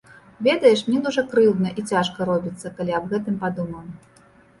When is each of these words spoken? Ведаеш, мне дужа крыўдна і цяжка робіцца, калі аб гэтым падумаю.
Ведаеш, 0.45 0.79
мне 0.85 1.01
дужа 1.07 1.23
крыўдна 1.33 1.69
і 1.81 1.83
цяжка 1.91 2.27
робіцца, 2.29 2.71
калі 2.79 2.95
аб 3.01 3.05
гэтым 3.13 3.37
падумаю. 3.45 3.83